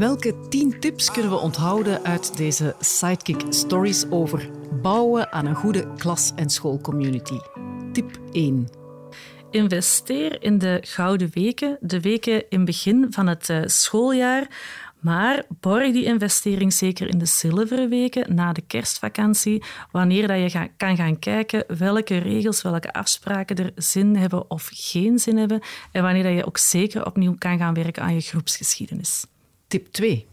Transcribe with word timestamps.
Welke 0.00 0.48
tien 0.48 0.80
tips 0.80 1.10
kunnen 1.10 1.30
we 1.30 1.36
onthouden 1.36 2.04
uit 2.04 2.36
deze 2.36 2.74
Sidekick 2.78 3.42
Stories 3.48 4.10
over 4.10 4.50
bouwen 4.82 5.32
aan 5.32 5.46
een 5.46 5.54
goede 5.54 5.92
klas- 5.96 6.32
en 6.36 6.50
schoolcommunity? 6.50 7.38
Tip 7.92 8.18
1. 8.32 8.68
Investeer 9.50 10.42
in 10.42 10.58
de 10.58 10.78
gouden 10.82 11.30
weken, 11.32 11.78
de 11.80 12.00
weken 12.00 12.32
in 12.48 12.56
het 12.56 12.64
begin 12.64 13.06
van 13.10 13.26
het 13.26 13.48
eh, 13.48 13.60
schooljaar. 13.64 14.46
Maar 15.00 15.44
borg 15.60 15.92
die 15.92 16.04
investering 16.04 16.72
zeker 16.72 17.08
in 17.08 17.18
de 17.18 17.26
zilveren 17.26 17.88
weken 17.88 18.34
na 18.34 18.52
de 18.52 18.62
kerstvakantie, 18.66 19.62
wanneer 19.90 20.28
dat 20.28 20.52
je 20.52 20.68
kan 20.76 20.96
gaan 20.96 21.18
kijken 21.18 21.64
welke 21.78 22.16
regels, 22.16 22.62
welke 22.62 22.92
afspraken 22.92 23.56
er 23.56 23.72
zin 23.74 24.16
hebben 24.16 24.50
of 24.50 24.70
geen 24.72 25.18
zin 25.18 25.36
hebben. 25.36 25.60
En 25.92 26.02
wanneer 26.02 26.22
dat 26.22 26.34
je 26.34 26.46
ook 26.46 26.58
zeker 26.58 27.06
opnieuw 27.06 27.34
kan 27.38 27.58
gaan 27.58 27.74
werken 27.74 28.02
aan 28.02 28.14
je 28.14 28.20
groepsgeschiedenis. 28.20 29.24
Tip 29.70 29.86
2. 29.92 30.26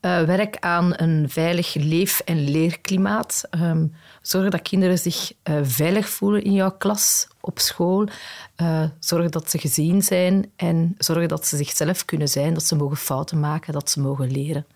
Uh, 0.00 0.22
werk 0.22 0.56
aan 0.60 0.92
een 0.96 1.30
veilig 1.30 1.74
leef- 1.74 2.20
en 2.24 2.50
leerklimaat. 2.50 3.42
Um, 3.60 3.92
zorg 4.22 4.48
dat 4.48 4.62
kinderen 4.62 4.98
zich 4.98 5.32
uh, 5.44 5.58
veilig 5.62 6.08
voelen 6.08 6.42
in 6.44 6.52
jouw 6.52 6.70
klas, 6.70 7.28
op 7.40 7.58
school. 7.58 8.08
Uh, 8.56 8.84
zorg 8.98 9.30
dat 9.30 9.50
ze 9.50 9.58
gezien 9.58 10.02
zijn 10.02 10.50
en 10.56 10.94
zorg 10.98 11.26
dat 11.26 11.46
ze 11.46 11.56
zichzelf 11.56 12.04
kunnen 12.04 12.28
zijn, 12.28 12.54
dat 12.54 12.64
ze 12.64 12.76
mogen 12.76 12.96
fouten 12.96 13.40
maken, 13.40 13.72
dat 13.72 13.90
ze 13.90 14.00
mogen 14.00 14.30
leren. 14.30 14.66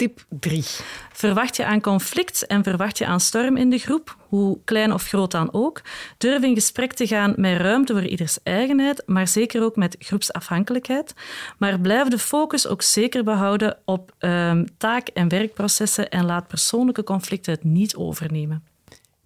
Tip 0.00 0.24
3. 0.28 0.64
Verwacht 1.12 1.56
je 1.56 1.64
aan 1.64 1.80
conflict 1.80 2.46
en 2.46 2.62
verwacht 2.62 2.98
je 2.98 3.06
aan 3.06 3.20
storm 3.20 3.56
in 3.56 3.70
de 3.70 3.78
groep, 3.78 4.16
hoe 4.28 4.58
klein 4.64 4.92
of 4.92 5.06
groot 5.06 5.30
dan 5.30 5.52
ook? 5.52 5.82
Durf 6.18 6.42
in 6.42 6.54
gesprek 6.54 6.92
te 6.92 7.06
gaan 7.06 7.34
met 7.36 7.60
ruimte 7.60 7.92
voor 7.92 8.04
ieders 8.04 8.38
eigenheid, 8.42 9.02
maar 9.06 9.28
zeker 9.28 9.62
ook 9.62 9.76
met 9.76 9.96
groepsafhankelijkheid. 9.98 11.14
Maar 11.58 11.80
blijf 11.80 12.08
de 12.08 12.18
focus 12.18 12.66
ook 12.66 12.82
zeker 12.82 13.24
behouden 13.24 13.78
op 13.84 14.12
um, 14.18 14.66
taak- 14.78 15.08
en 15.08 15.28
werkprocessen 15.28 16.10
en 16.10 16.24
laat 16.24 16.48
persoonlijke 16.48 17.04
conflicten 17.04 17.52
het 17.52 17.64
niet 17.64 17.96
overnemen. 17.96 18.64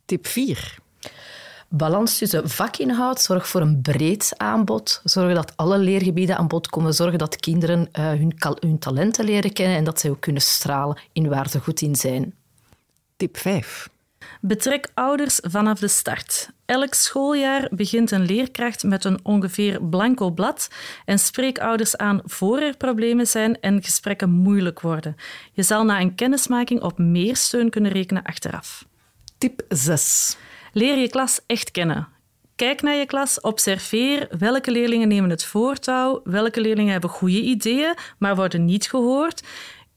Tip 0.04 0.26
4. 0.26 0.82
Balans 1.68 2.18
tussen 2.18 2.50
vakinhoud, 2.50 3.20
zorg 3.20 3.48
voor 3.48 3.60
een 3.60 3.82
breed 3.82 4.32
aanbod, 4.36 5.00
zorg 5.04 5.34
dat 5.34 5.52
alle 5.56 5.78
leergebieden 5.78 6.36
aan 6.36 6.48
bod 6.48 6.68
komen, 6.68 6.94
zorg 6.94 7.16
dat 7.16 7.36
kinderen 7.36 7.88
uh, 7.92 8.08
hun, 8.08 8.34
hun 8.60 8.78
talenten 8.78 9.24
leren 9.24 9.52
kennen 9.52 9.76
en 9.76 9.84
dat 9.84 10.00
zij 10.00 10.10
ook 10.10 10.20
kunnen 10.20 10.42
stralen 10.42 10.98
in 11.12 11.28
waar 11.28 11.48
ze 11.48 11.60
goed 11.60 11.80
in 11.80 11.96
zijn. 11.96 12.34
Tip 13.16 13.36
5. 13.36 13.88
Betrek 14.40 14.88
ouders 14.94 15.40
vanaf 15.42 15.78
de 15.78 15.88
start. 15.88 16.50
Elk 16.64 16.94
schooljaar 16.94 17.68
begint 17.70 18.10
een 18.10 18.26
leerkracht 18.26 18.82
met 18.82 19.04
een 19.04 19.18
ongeveer 19.22 19.82
blanco 19.82 20.30
blad 20.30 20.68
en 21.04 21.18
spreek 21.18 21.58
ouders 21.58 21.96
aan 21.96 22.20
voor 22.24 22.58
er 22.58 22.76
problemen 22.76 23.26
zijn 23.26 23.60
en 23.60 23.82
gesprekken 23.82 24.30
moeilijk 24.30 24.80
worden. 24.80 25.16
Je 25.52 25.62
zal 25.62 25.84
na 25.84 26.00
een 26.00 26.14
kennismaking 26.14 26.82
op 26.82 26.98
meer 26.98 27.36
steun 27.36 27.70
kunnen 27.70 27.92
rekenen 27.92 28.22
achteraf. 28.22 28.86
Tip 29.38 29.62
6. 29.68 30.36
Leer 30.74 30.98
je 30.98 31.08
klas 31.08 31.40
echt 31.46 31.70
kennen. 31.70 32.08
Kijk 32.56 32.82
naar 32.82 32.94
je 32.94 33.06
klas, 33.06 33.40
observeer 33.40 34.28
welke 34.38 34.70
leerlingen 34.70 35.08
nemen 35.08 35.30
het 35.30 35.44
voortouw, 35.44 36.20
welke 36.24 36.60
leerlingen 36.60 36.92
hebben 36.92 37.10
goede 37.10 37.40
ideeën, 37.40 37.94
maar 38.18 38.36
worden 38.36 38.64
niet 38.64 38.88
gehoord. 38.88 39.42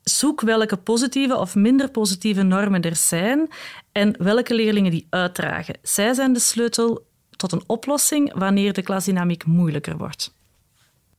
Zoek 0.03 0.41
welke 0.41 0.77
positieve 0.77 1.37
of 1.37 1.55
minder 1.55 1.89
positieve 1.89 2.41
normen 2.41 2.81
er 2.81 2.95
zijn 2.95 3.49
en 3.91 4.15
welke 4.23 4.53
leerlingen 4.53 4.91
die 4.91 5.07
uitdragen. 5.09 5.75
Zij 5.81 6.13
zijn 6.13 6.33
de 6.33 6.39
sleutel 6.39 7.05
tot 7.29 7.51
een 7.51 7.63
oplossing 7.67 8.33
wanneer 8.33 8.73
de 8.73 8.81
klasdynamiek 8.81 9.45
moeilijker 9.45 9.97
wordt. 9.97 10.33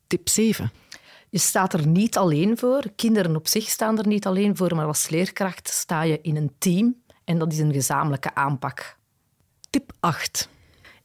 Tip 0.07 0.29
7. 0.29 0.71
Je 1.31 1.39
staat 1.39 1.73
er 1.73 1.87
niet 1.87 2.17
alleen 2.17 2.59
voor. 2.59 2.83
Kinderen 2.97 3.37
op 3.37 3.49
zich 3.49 3.69
staan 3.69 3.99
er 3.99 4.07
niet 4.07 4.27
alleen 4.27 4.57
voor, 4.57 4.75
maar 4.75 4.87
als 4.87 5.09
leerkracht 5.09 5.69
sta 5.69 6.03
je 6.03 6.19
in 6.23 6.37
een 6.37 6.53
team 6.59 6.97
en 7.25 7.39
dat 7.39 7.53
is 7.53 7.59
een 7.59 7.73
gezamenlijke 7.73 8.35
aanpak. 8.35 8.98
Tip 10.01 10.11
8. 10.11 10.49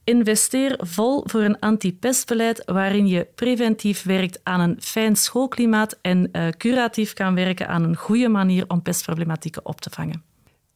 Investeer 0.04 0.80
vol 0.82 1.24
voor 1.26 1.42
een 1.42 1.60
antipestbeleid 1.60 2.62
waarin 2.66 3.08
je 3.08 3.28
preventief 3.36 4.04
werkt 4.04 4.40
aan 4.44 4.60
een 4.60 4.82
fijn 4.82 5.16
schoolklimaat 5.16 5.98
en 6.02 6.30
uh, 6.32 6.48
curatief 6.50 7.14
kan 7.14 7.36
werken 7.36 7.68
aan 7.68 7.84
een 7.84 7.96
goede 7.96 8.30
manier 8.30 8.66
om 8.68 8.82
pestproblematieken 8.82 9.66
op 9.66 9.82
te 9.82 9.90
vangen. 9.90 10.24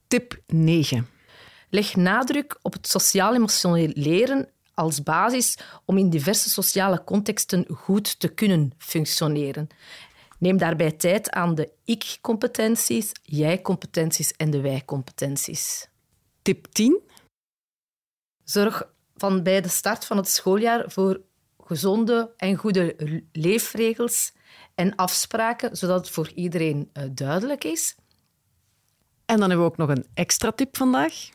Tip 0.08 0.42
9. 0.48 1.08
Leg 1.70 1.96
nadruk 1.96 2.60
op 2.62 2.74
het 2.74 2.88
sociaal-emotioneel 2.88 3.92
leren 3.94 4.50
als 4.74 5.04
basis 5.04 5.58
om 5.86 5.98
in 5.98 6.10
diverse 6.10 6.50
sociale 6.50 7.04
contexten 7.04 7.66
goed 7.74 8.20
te 8.20 8.28
kunnen 8.28 8.72
functioneren. 8.78 9.68
Neem 10.40 10.58
daarbij 10.58 10.92
tijd 10.92 11.30
aan 11.30 11.56
de 11.56 11.72
ik-competenties, 11.86 13.12
jij-competenties 13.24 14.32
en 14.32 14.50
de 14.50 14.62
wij-competenties. 14.62 15.88
Tip 16.42 16.68
10. 16.72 17.06
Zorg 18.50 18.84
van 19.16 19.44
bij 19.44 19.62
de 19.62 19.68
start 19.68 20.06
van 20.06 20.18
het 20.18 20.30
schooljaar 20.30 20.92
voor 20.92 21.22
gezonde 21.64 22.34
en 22.38 22.56
goede 22.56 22.96
leefregels 23.32 24.34
en 24.76 24.96
afspraken, 24.96 25.78
zodat 25.78 25.98
het 25.98 26.10
voor 26.10 26.32
iedereen 26.36 26.90
uh, 26.94 27.04
duidelijk 27.12 27.64
is. 27.64 27.96
En 29.26 29.40
dan 29.40 29.50
hebben 29.50 29.58
we 29.58 29.72
ook 29.72 29.78
nog 29.78 29.90
een 29.90 30.06
extra 30.14 30.52
tip 30.52 30.78
vandaag. 30.78 31.30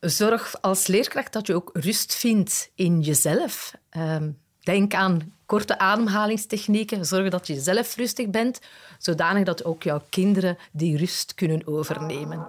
Zorg 0.00 0.62
als 0.62 0.86
leerkracht 0.86 1.32
dat 1.32 1.46
je 1.46 1.54
ook 1.54 1.70
rust 1.72 2.14
vindt 2.14 2.70
in 2.74 3.00
jezelf. 3.00 3.74
Uh, 3.96 4.16
denk 4.60 4.94
aan 4.94 5.34
korte 5.46 5.78
ademhalingstechnieken. 5.78 7.06
Zorg 7.06 7.30
dat 7.30 7.46
je 7.46 7.60
zelf 7.60 7.96
rustig 7.96 8.30
bent, 8.30 8.60
zodanig 8.98 9.44
dat 9.44 9.64
ook 9.64 9.82
jouw 9.82 10.02
kinderen 10.08 10.58
die 10.72 10.96
rust 10.96 11.34
kunnen 11.34 11.66
overnemen. 11.66 12.46